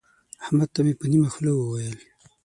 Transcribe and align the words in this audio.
احمد 0.43 0.69
ته 0.73 0.79
مې 0.85 0.93
په 0.99 1.05
نيمه 1.11 1.29
خوله 1.33 1.51
وويل. 1.55 1.97